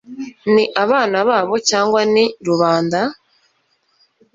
[0.53, 2.99] Ni abana babo cyangwa ni rubanda?»